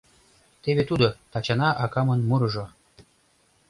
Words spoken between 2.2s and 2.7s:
мурыжо: